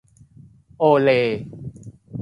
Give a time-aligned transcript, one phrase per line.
[0.77, 1.39] โอเลย์